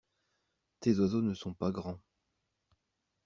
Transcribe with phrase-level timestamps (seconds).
[0.79, 1.99] Tes oiseaux ne sont pas grands.